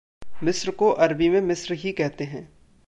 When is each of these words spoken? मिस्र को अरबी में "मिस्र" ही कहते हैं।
मिस्र 0.43 0.71
को 0.71 0.89
अरबी 0.89 1.29
में 1.29 1.41
"मिस्र" 1.41 1.73
ही 1.73 1.91
कहते 1.91 2.23
हैं। 2.23 2.49